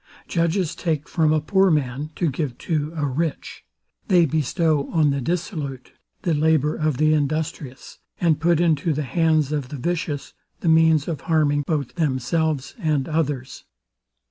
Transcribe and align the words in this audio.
Judges 0.27 0.73
take 0.73 1.07
from 1.07 1.31
a 1.31 1.39
poor 1.39 1.69
man 1.69 2.09
to 2.15 2.31
give 2.31 2.57
to 2.57 2.91
a 2.95 3.05
rich; 3.05 3.63
they 4.07 4.25
bestow 4.25 4.89
on 4.89 5.11
the 5.11 5.21
dissolute 5.21 5.91
the 6.23 6.33
labour 6.33 6.75
of 6.75 6.97
the 6.97 7.13
industrious; 7.13 7.99
and 8.19 8.39
put 8.41 8.59
into 8.59 8.93
the 8.93 9.03
hands 9.03 9.51
of 9.51 9.69
the 9.69 9.77
vicious 9.77 10.33
the 10.61 10.69
means 10.69 11.07
of 11.07 11.21
harming 11.21 11.61
both 11.67 11.93
themselves 11.93 12.73
and 12.79 13.07
others. 13.07 13.65